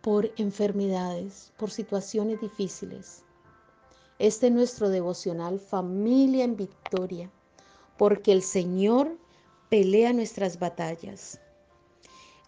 por 0.00 0.32
enfermedades, 0.36 1.52
por 1.56 1.70
situaciones 1.70 2.40
difíciles. 2.40 3.24
Este 4.18 4.48
es 4.48 4.52
nuestro 4.52 4.88
devocional 4.88 5.60
Familia 5.60 6.44
en 6.44 6.56
Victoria, 6.56 7.30
porque 7.96 8.32
el 8.32 8.42
Señor 8.42 9.16
pelea 9.68 10.12
nuestras 10.12 10.58
batallas. 10.58 11.40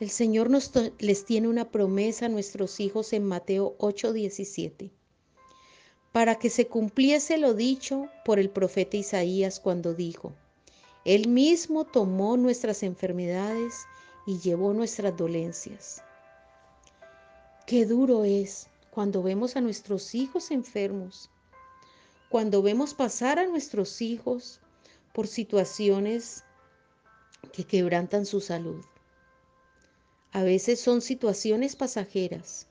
El 0.00 0.10
Señor 0.10 0.48
nos 0.48 0.72
les 0.98 1.24
tiene 1.24 1.48
una 1.48 1.70
promesa 1.70 2.26
a 2.26 2.30
nuestros 2.30 2.80
hijos 2.80 3.12
en 3.12 3.24
Mateo 3.24 3.76
8:17, 3.78 4.90
para 6.12 6.36
que 6.36 6.50
se 6.50 6.66
cumpliese 6.66 7.36
lo 7.36 7.54
dicho 7.54 8.08
por 8.24 8.38
el 8.38 8.50
profeta 8.50 8.96
Isaías 8.96 9.60
cuando 9.60 9.94
dijo, 9.94 10.32
Él 11.04 11.28
mismo 11.28 11.84
tomó 11.84 12.36
nuestras 12.36 12.82
enfermedades 12.82 13.74
y 14.26 14.38
llevó 14.38 14.72
nuestras 14.72 15.16
dolencias. 15.16 16.02
Qué 17.66 17.86
duro 17.86 18.24
es 18.24 18.68
cuando 18.90 19.22
vemos 19.22 19.56
a 19.56 19.60
nuestros 19.60 20.14
hijos 20.14 20.50
enfermos, 20.50 21.30
cuando 22.28 22.62
vemos 22.62 22.94
pasar 22.94 23.38
a 23.38 23.46
nuestros 23.46 24.00
hijos 24.02 24.60
por 25.12 25.26
situaciones 25.26 26.44
que 27.52 27.64
quebrantan 27.64 28.26
su 28.26 28.40
salud. 28.40 28.84
A 30.32 30.42
veces 30.42 30.80
son 30.80 31.00
situaciones 31.00 31.76
pasajeras, 31.76 32.68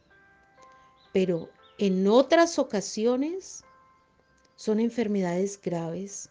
pero 1.12 1.50
en 1.78 2.08
otras 2.08 2.60
ocasiones 2.60 3.64
son 4.56 4.80
enfermedades 4.80 5.60
graves, 5.62 6.30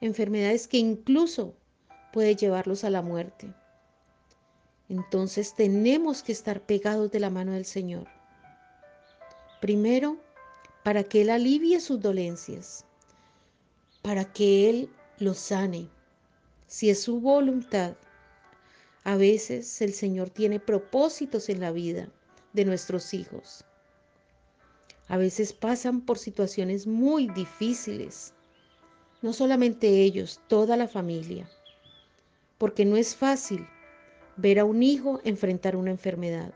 enfermedades 0.00 0.68
que 0.68 0.78
incluso 0.78 1.54
puede 2.12 2.36
llevarlos 2.36 2.84
a 2.84 2.90
la 2.90 3.02
muerte. 3.02 3.54
Entonces 4.92 5.54
tenemos 5.54 6.22
que 6.22 6.32
estar 6.32 6.60
pegados 6.60 7.10
de 7.10 7.18
la 7.18 7.30
mano 7.30 7.52
del 7.52 7.64
Señor. 7.64 8.08
Primero, 9.58 10.18
para 10.82 11.02
que 11.02 11.22
Él 11.22 11.30
alivie 11.30 11.80
sus 11.80 11.98
dolencias, 11.98 12.84
para 14.02 14.30
que 14.30 14.68
Él 14.68 14.90
los 15.18 15.38
sane, 15.38 15.88
si 16.66 16.90
es 16.90 17.00
su 17.00 17.20
voluntad. 17.20 17.96
A 19.04 19.16
veces 19.16 19.80
el 19.80 19.94
Señor 19.94 20.28
tiene 20.28 20.60
propósitos 20.60 21.48
en 21.48 21.60
la 21.60 21.72
vida 21.72 22.10
de 22.52 22.66
nuestros 22.66 23.14
hijos. 23.14 23.64
A 25.08 25.16
veces 25.16 25.54
pasan 25.54 26.02
por 26.02 26.18
situaciones 26.18 26.86
muy 26.86 27.28
difíciles, 27.28 28.34
no 29.22 29.32
solamente 29.32 30.02
ellos, 30.02 30.38
toda 30.48 30.76
la 30.76 30.86
familia, 30.86 31.48
porque 32.58 32.84
no 32.84 32.98
es 32.98 33.16
fácil 33.16 33.66
ver 34.36 34.58
a 34.58 34.64
un 34.64 34.82
hijo 34.82 35.20
enfrentar 35.24 35.76
una 35.76 35.90
enfermedad. 35.90 36.52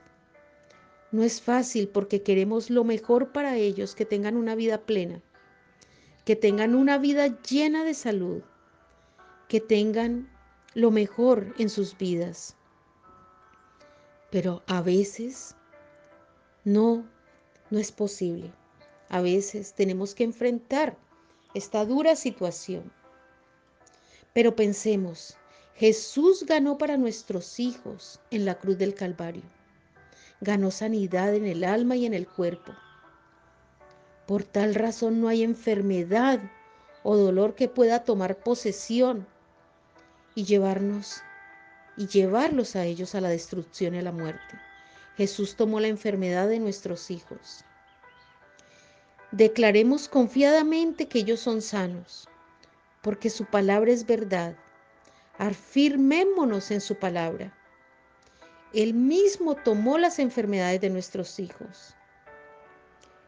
No 1.12 1.22
es 1.22 1.40
fácil 1.40 1.88
porque 1.88 2.22
queremos 2.22 2.70
lo 2.70 2.84
mejor 2.84 3.32
para 3.32 3.56
ellos, 3.56 3.94
que 3.94 4.04
tengan 4.04 4.36
una 4.36 4.54
vida 4.54 4.78
plena, 4.78 5.22
que 6.24 6.36
tengan 6.36 6.74
una 6.74 6.98
vida 6.98 7.40
llena 7.42 7.84
de 7.84 7.94
salud, 7.94 8.42
que 9.48 9.60
tengan 9.60 10.28
lo 10.74 10.90
mejor 10.90 11.54
en 11.58 11.70
sus 11.70 11.96
vidas. 11.96 12.56
Pero 14.30 14.62
a 14.66 14.82
veces 14.82 15.54
no, 16.64 17.06
no 17.70 17.78
es 17.78 17.92
posible. 17.92 18.52
A 19.08 19.20
veces 19.20 19.72
tenemos 19.72 20.14
que 20.14 20.24
enfrentar 20.24 20.96
esta 21.54 21.84
dura 21.84 22.16
situación. 22.16 22.92
Pero 24.34 24.56
pensemos, 24.56 25.38
Jesús 25.78 26.46
ganó 26.46 26.78
para 26.78 26.96
nuestros 26.96 27.60
hijos 27.60 28.18
en 28.30 28.46
la 28.46 28.54
cruz 28.54 28.78
del 28.78 28.94
Calvario. 28.94 29.42
Ganó 30.40 30.70
sanidad 30.70 31.34
en 31.34 31.44
el 31.44 31.64
alma 31.64 31.96
y 31.96 32.06
en 32.06 32.14
el 32.14 32.26
cuerpo. 32.26 32.72
Por 34.26 34.42
tal 34.42 34.74
razón 34.74 35.20
no 35.20 35.28
hay 35.28 35.42
enfermedad 35.42 36.40
o 37.02 37.16
dolor 37.16 37.54
que 37.54 37.68
pueda 37.68 38.04
tomar 38.04 38.38
posesión 38.38 39.26
y 40.34 40.44
llevarnos 40.44 41.20
y 41.98 42.06
llevarlos 42.06 42.74
a 42.74 42.84
ellos 42.84 43.14
a 43.14 43.20
la 43.20 43.28
destrucción 43.28 43.94
y 43.94 43.98
a 43.98 44.02
la 44.02 44.12
muerte. 44.12 44.58
Jesús 45.18 45.56
tomó 45.56 45.78
la 45.78 45.88
enfermedad 45.88 46.48
de 46.48 46.58
nuestros 46.58 47.10
hijos. 47.10 47.66
Declaremos 49.30 50.08
confiadamente 50.08 51.06
que 51.06 51.18
ellos 51.18 51.40
son 51.40 51.60
sanos, 51.60 52.28
porque 53.02 53.28
su 53.28 53.44
palabra 53.44 53.92
es 53.92 54.06
verdad 54.06 54.56
afirmémonos 55.38 56.70
en 56.70 56.80
su 56.80 56.96
palabra. 56.98 57.52
Él 58.72 58.94
mismo 58.94 59.54
tomó 59.54 59.98
las 59.98 60.18
enfermedades 60.18 60.80
de 60.80 60.90
nuestros 60.90 61.38
hijos. 61.38 61.94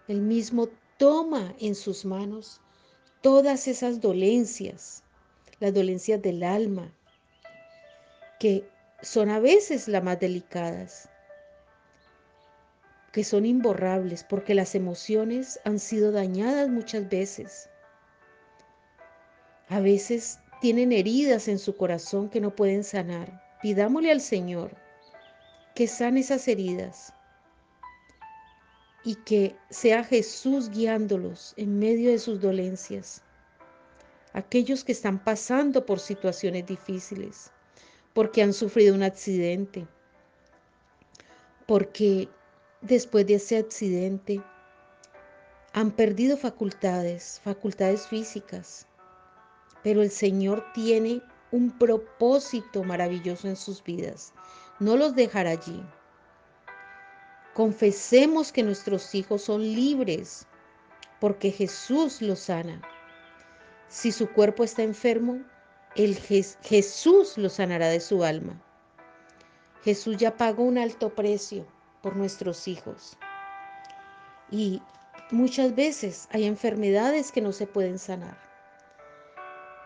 Él 0.08 0.20
mismo 0.20 0.68
toma 0.96 1.54
en 1.60 1.74
sus 1.74 2.04
manos 2.04 2.60
todas 3.20 3.68
esas 3.68 4.00
dolencias, 4.00 5.02
las 5.60 5.74
dolencias 5.74 6.20
del 6.22 6.42
alma, 6.42 6.92
que 8.38 8.68
son 9.02 9.30
a 9.30 9.38
veces 9.38 9.88
las 9.88 10.02
más 10.02 10.18
delicadas, 10.18 11.08
que 13.12 13.24
son 13.24 13.46
imborrables 13.46 14.24
porque 14.24 14.54
las 14.54 14.74
emociones 14.74 15.60
han 15.64 15.78
sido 15.78 16.12
dañadas 16.12 16.68
muchas 16.68 17.08
veces. 17.08 17.68
A 19.68 19.80
veces 19.80 20.38
tienen 20.60 20.92
heridas 20.92 21.48
en 21.48 21.58
su 21.58 21.76
corazón 21.76 22.28
que 22.28 22.40
no 22.40 22.54
pueden 22.54 22.84
sanar. 22.84 23.42
Pidámosle 23.62 24.10
al 24.10 24.20
Señor 24.20 24.76
que 25.74 25.86
sane 25.86 26.20
esas 26.20 26.48
heridas 26.48 27.12
y 29.04 29.14
que 29.14 29.56
sea 29.70 30.02
Jesús 30.02 30.70
guiándolos 30.70 31.54
en 31.56 31.78
medio 31.78 32.10
de 32.10 32.18
sus 32.18 32.40
dolencias. 32.40 33.22
Aquellos 34.32 34.84
que 34.84 34.92
están 34.92 35.22
pasando 35.22 35.86
por 35.86 36.00
situaciones 36.00 36.66
difíciles, 36.66 37.50
porque 38.12 38.42
han 38.42 38.52
sufrido 38.52 38.94
un 38.94 39.02
accidente, 39.04 39.86
porque 41.66 42.28
después 42.80 43.26
de 43.26 43.34
ese 43.34 43.58
accidente 43.58 44.42
han 45.72 45.92
perdido 45.92 46.36
facultades, 46.36 47.40
facultades 47.44 48.08
físicas, 48.08 48.87
pero 49.88 50.02
el 50.02 50.10
Señor 50.10 50.66
tiene 50.74 51.22
un 51.50 51.70
propósito 51.70 52.84
maravilloso 52.84 53.48
en 53.48 53.56
sus 53.56 53.82
vidas. 53.82 54.34
No 54.80 54.98
los 54.98 55.14
dejará 55.14 55.52
allí. 55.52 55.82
Confesemos 57.54 58.52
que 58.52 58.62
nuestros 58.62 59.14
hijos 59.14 59.44
son 59.44 59.62
libres 59.62 60.46
porque 61.20 61.50
Jesús 61.50 62.20
los 62.20 62.40
sana. 62.40 62.82
Si 63.88 64.12
su 64.12 64.30
cuerpo 64.30 64.62
está 64.62 64.82
enfermo, 64.82 65.42
el 65.96 66.18
Jesús 66.18 67.38
lo 67.38 67.48
sanará 67.48 67.88
de 67.88 68.00
su 68.00 68.24
alma. 68.24 68.62
Jesús 69.84 70.18
ya 70.18 70.36
pagó 70.36 70.64
un 70.64 70.76
alto 70.76 71.14
precio 71.14 71.66
por 72.02 72.14
nuestros 72.14 72.68
hijos. 72.68 73.16
Y 74.50 74.82
muchas 75.30 75.74
veces 75.74 76.28
hay 76.30 76.44
enfermedades 76.44 77.32
que 77.32 77.40
no 77.40 77.52
se 77.52 77.66
pueden 77.66 77.98
sanar 77.98 78.47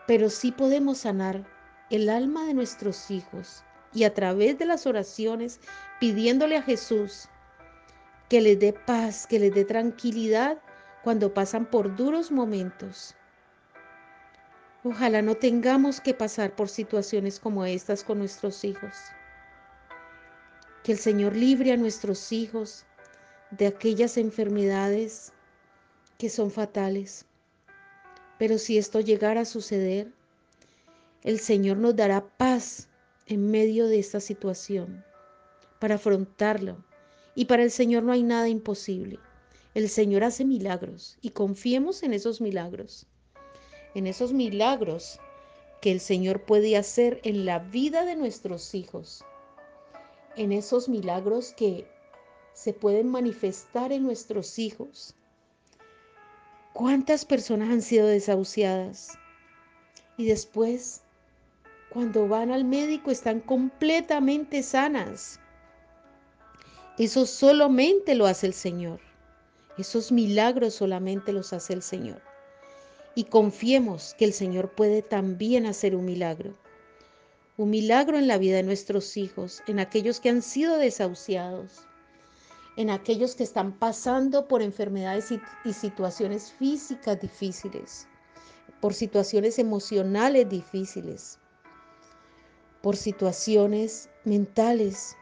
pero 0.07 0.29
sí 0.29 0.51
podemos 0.51 0.99
sanar 0.99 1.43
el 1.89 2.09
alma 2.09 2.45
de 2.45 2.53
nuestros 2.53 3.11
hijos 3.11 3.63
y 3.93 4.03
a 4.03 4.13
través 4.13 4.57
de 4.57 4.65
las 4.65 4.85
oraciones 4.87 5.59
pidiéndole 5.99 6.57
a 6.57 6.63
Jesús 6.63 7.29
que 8.29 8.41
les 8.41 8.59
dé 8.59 8.73
paz, 8.73 9.27
que 9.27 9.39
les 9.39 9.53
dé 9.53 9.65
tranquilidad 9.65 10.57
cuando 11.03 11.33
pasan 11.33 11.65
por 11.65 11.95
duros 11.95 12.31
momentos. 12.31 13.15
Ojalá 14.83 15.21
no 15.21 15.35
tengamos 15.35 16.01
que 16.01 16.13
pasar 16.13 16.55
por 16.55 16.67
situaciones 16.67 17.39
como 17.39 17.63
estas 17.65 18.03
con 18.03 18.19
nuestros 18.19 18.63
hijos. 18.65 18.93
Que 20.83 20.93
el 20.93 20.97
Señor 20.97 21.35
libre 21.35 21.71
a 21.71 21.77
nuestros 21.77 22.31
hijos 22.31 22.85
de 23.51 23.67
aquellas 23.67 24.17
enfermedades 24.17 25.31
que 26.17 26.29
son 26.29 26.51
fatales. 26.51 27.25
Pero 28.43 28.57
si 28.57 28.77
esto 28.77 28.99
llegara 28.99 29.39
a 29.39 29.45
suceder, 29.45 30.11
el 31.21 31.39
Señor 31.39 31.77
nos 31.77 31.95
dará 31.95 32.27
paz 32.35 32.89
en 33.25 33.49
medio 33.49 33.87
de 33.87 33.99
esta 33.99 34.19
situación 34.19 35.05
para 35.79 35.95
afrontarlo 35.95 36.83
Y 37.35 37.45
para 37.45 37.63
el 37.63 37.71
Señor 37.71 38.03
no 38.03 38.11
hay 38.11 38.21
nada 38.21 38.49
imposible. 38.49 39.17
El 39.73 39.87
Señor 39.87 40.25
hace 40.25 40.43
milagros 40.43 41.17
y 41.21 41.29
confiemos 41.29 42.03
en 42.03 42.11
esos 42.11 42.41
milagros. 42.41 43.05
En 43.95 44.07
esos 44.07 44.33
milagros 44.33 45.21
que 45.79 45.93
el 45.93 46.01
Señor 46.01 46.43
puede 46.43 46.75
hacer 46.75 47.21
en 47.23 47.45
la 47.45 47.59
vida 47.59 48.03
de 48.03 48.17
nuestros 48.17 48.75
hijos. 48.75 49.23
En 50.35 50.51
esos 50.51 50.89
milagros 50.89 51.53
que 51.53 51.87
se 52.53 52.73
pueden 52.73 53.07
manifestar 53.07 53.93
en 53.93 54.03
nuestros 54.03 54.59
hijos. 54.59 55.15
¿Cuántas 56.73 57.23
personas 57.23 57.69
han 57.69 57.83
sido 57.83 58.07
desahuciadas? 58.07 59.19
Y 60.17 60.25
después, 60.25 61.01
cuando 61.89 62.27
van 62.27 62.49
al 62.49 62.65
médico, 62.65 63.11
están 63.11 63.41
completamente 63.41 64.63
sanas. 64.63 65.39
Eso 66.97 67.27
solamente 67.27 68.15
lo 68.15 68.25
hace 68.25 68.47
el 68.47 68.55
Señor. 68.55 68.99
Esos 69.77 70.11
milagros 70.11 70.73
solamente 70.73 71.31
los 71.31 71.53
hace 71.53 71.73
el 71.73 71.83
Señor. 71.83 72.23
Y 73.13 73.25
confiemos 73.25 74.15
que 74.17 74.25
el 74.25 74.33
Señor 74.33 74.71
puede 74.71 75.03
también 75.03 75.67
hacer 75.67 75.95
un 75.95 76.05
milagro. 76.05 76.55
Un 77.55 77.69
milagro 77.69 78.17
en 78.17 78.27
la 78.27 78.39
vida 78.39 78.55
de 78.55 78.63
nuestros 78.63 79.15
hijos, 79.15 79.61
en 79.67 79.79
aquellos 79.79 80.19
que 80.19 80.29
han 80.29 80.41
sido 80.41 80.77
desahuciados, 80.77 81.87
en 82.75 82.89
aquellos 82.89 83.35
que 83.35 83.43
están 83.43 83.73
pasando 83.73 84.47
por 84.47 84.61
enfermedades 84.61 85.31
y, 85.63 85.73
situaciones 85.73 86.51
físicas 86.51 87.19
difíciles, 87.19 88.07
por 88.81 88.93
situaciones 88.93 89.59
emocionales 89.59 90.49
difíciles, 90.49 91.39
por 92.81 92.95
situaciones 92.95 94.09
mentales, 94.25 95.15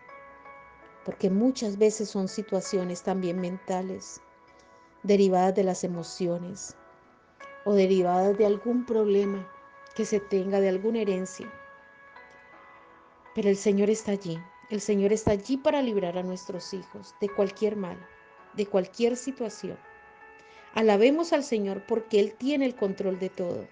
porque 1.04 1.30
muchas 1.30 1.78
veces 1.78 2.10
son 2.10 2.28
situaciones 2.28 3.02
también 3.02 3.40
mentales, 3.40 4.22
derivadas 5.04 5.56
de 5.56 5.64
las 5.64 5.84
emociones 5.84 6.76
o 7.66 7.74
derivadas 7.74 8.38
de 8.38 8.46
algún 8.46 8.86
problema 8.86 9.48
que 9.96 10.06
se 10.06 10.20
tenga, 10.20 10.60
de 10.60 10.70
alguna 10.70 11.00
herencia. 11.00 11.52
Pero 13.36 13.50
el 13.50 13.58
Señor 13.58 13.90
está 13.90 14.14
allí 14.14 14.40
el 14.72 14.80
Señor 14.80 15.12
está 15.12 15.32
allí 15.32 15.58
para 15.58 15.82
librar 15.82 16.18
a 16.18 16.24
nuestros 16.24 16.74
hijos 16.74 17.14
de 17.20 17.28
cualquier 17.28 17.76
mal, 17.76 17.98
de 18.54 18.66
cualquier 18.66 19.18
situación. 19.18 19.78
Alabemos 20.74 21.34
al 21.34 21.44
Señor 21.44 21.86
porque 21.86 22.22
Él 22.22 22.34
tiene 22.38 22.66
el 22.66 22.76
control 22.76 23.20
de 23.20 23.30
todo 23.30 23.68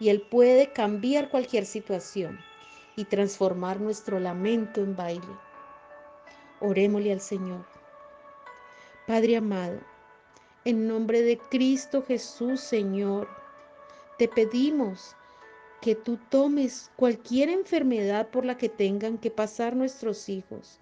y 0.00 0.08
Él 0.08 0.22
puede 0.22 0.72
cambiar 0.72 1.28
cualquier 1.28 1.66
situación 1.66 2.40
y 2.96 3.04
transformar 3.04 3.78
nuestro 3.78 4.18
lamento 4.18 4.80
en 4.80 4.96
baile. 4.96 5.36
Orémosle 6.60 7.12
al 7.12 7.20
Señor. 7.20 7.66
Padre 9.06 9.36
amado, 9.36 9.78
en 10.64 10.88
nombre 10.88 11.20
de 11.20 11.36
Cristo 11.36 12.02
Jesús, 12.02 12.60
Señor, 12.60 13.28
te 14.16 14.28
pedimos 14.28 15.14
que 15.86 15.94
tú 15.94 16.18
tomes 16.30 16.90
cualquier 16.96 17.48
enfermedad 17.48 18.30
por 18.30 18.44
la 18.44 18.58
que 18.58 18.68
tengan 18.68 19.18
que 19.18 19.30
pasar 19.30 19.76
nuestros 19.76 20.28
hijos 20.28 20.80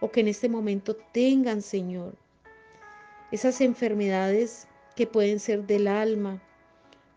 o 0.00 0.10
que 0.10 0.20
en 0.20 0.28
este 0.28 0.48
momento 0.48 0.96
tengan, 1.12 1.60
Señor. 1.60 2.16
Esas 3.30 3.60
enfermedades 3.60 4.66
que 4.96 5.06
pueden 5.06 5.38
ser 5.38 5.66
del 5.66 5.86
alma, 5.86 6.42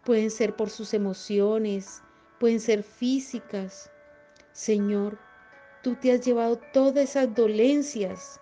pueden 0.04 0.30
ser 0.30 0.58
por 0.58 0.70
sus 0.70 0.94
emociones, 0.94 2.02
pueden 2.38 2.60
ser 2.60 2.84
físicas. 2.84 3.90
Señor, 4.52 5.18
tú 5.84 5.96
te 5.96 6.12
has 6.12 6.26
llevado 6.26 6.60
todas 6.74 7.12
esas 7.12 7.34
dolencias 7.34 8.42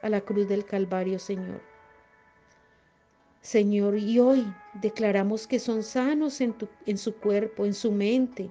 a 0.00 0.08
la 0.08 0.22
cruz 0.22 0.48
del 0.48 0.64
Calvario, 0.64 1.18
Señor. 1.18 1.60
Señor, 3.42 3.96
y 3.96 4.18
hoy 4.18 4.52
declaramos 4.74 5.46
que 5.46 5.58
son 5.58 5.82
sanos 5.82 6.40
en, 6.40 6.98
su 6.98 7.14
cuerpo, 7.16 7.64
en 7.64 7.72
su 7.72 7.90
mente, 7.90 8.50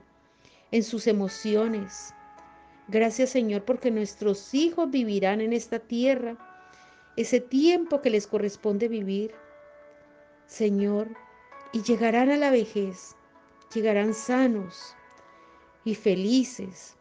en 0.71 0.83
sus 0.83 1.05
emociones. 1.05 2.13
Gracias, 2.87 3.29
Señor, 3.29 3.65
porque 3.65 3.91
nuestros 3.91 4.53
hijos 4.53 4.89
vivirán 4.89 5.41
en 5.41 5.53
esta 5.53 5.77
tierra 5.77 6.37
ese 7.17 7.39
tiempo 7.39 8.01
que 8.01 8.09
les 8.09 8.25
corresponde 8.25 8.87
vivir. 8.87 9.31
Señor, 10.47 11.09
y 11.71 11.83
llegarán 11.83 12.31
a 12.31 12.37
la 12.37 12.49
vejez, 12.49 13.15
llegarán 13.73 14.15
sanos 14.15 14.95
y 15.85 15.93
felices. 15.93 16.97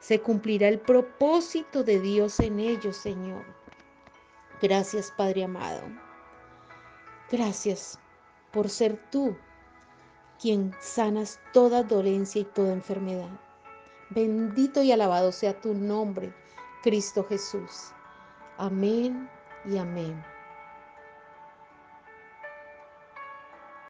Se 0.00 0.20
cumplirá 0.20 0.66
el 0.66 0.80
propósito 0.80 1.84
de 1.84 2.00
Dios 2.00 2.40
en 2.40 2.58
ellos, 2.58 2.96
Señor. 2.96 3.44
Gracias, 4.60 5.12
Padre 5.16 5.44
amado. 5.44 6.09
Gracias 7.30 7.98
por 8.50 8.68
ser 8.68 8.98
tú 9.10 9.36
quien 10.40 10.74
sanas 10.80 11.38
toda 11.52 11.82
dolencia 11.82 12.40
y 12.40 12.44
toda 12.44 12.72
enfermedad. 12.72 13.30
Bendito 14.10 14.82
y 14.82 14.90
alabado 14.90 15.30
sea 15.30 15.60
tu 15.60 15.74
nombre, 15.74 16.34
Cristo 16.82 17.24
Jesús. 17.28 17.92
Amén 18.56 19.28
y 19.64 19.76
amén. 19.76 20.20